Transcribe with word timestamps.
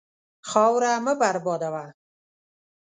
خاوره 0.49 0.93
مه 1.05 1.13
بربادوه. 1.21 1.85